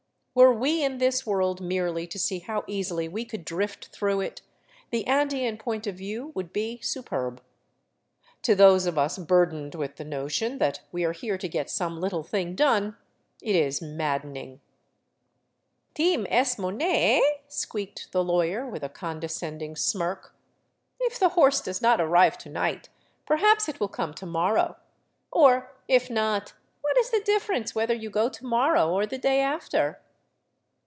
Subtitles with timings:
[0.33, 3.07] Were we in this world 393 VAGABONDING DOWN THE ANDES merely to see how easily
[3.09, 4.41] we could drift through it,
[4.89, 7.43] the Andean point of view would be superb;
[8.43, 11.99] to those of us burdened with the notion that we are here to get some
[11.99, 12.95] little thing done,
[13.41, 14.61] it is maddening."
[15.95, 20.33] Team ess mo nay, eh?" squeaked the lawyer, with a condescend ing smirk."
[21.01, 22.87] If the horse does not arrive to night,
[23.25, 24.77] perhaps it will come to morrow;
[25.29, 29.41] or if not, what is the difference whether you go to morrow, or the day
[29.41, 29.99] after